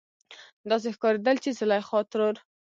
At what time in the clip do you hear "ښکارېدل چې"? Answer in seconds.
0.95-1.49